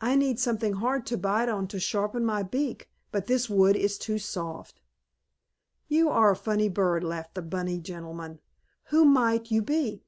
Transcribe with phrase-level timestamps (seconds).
[0.00, 3.96] "I need something hard to bite on to sharpen my beak, but this wood is
[3.96, 4.80] too soft."
[5.86, 8.40] "You are a funny bird," laughed the bunny gentleman.
[8.86, 10.02] "Who might you be?"